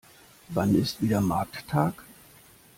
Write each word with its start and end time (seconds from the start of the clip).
Wann 0.49 0.73
ist 0.73 1.03
wieder 1.03 1.21
Markttag? 1.21 1.93